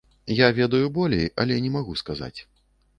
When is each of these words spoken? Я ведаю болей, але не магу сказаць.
Я 0.37 0.47
ведаю 0.59 0.89
болей, 0.97 1.31
але 1.45 1.61
не 1.67 1.73
магу 1.79 2.03
сказаць. 2.05 2.37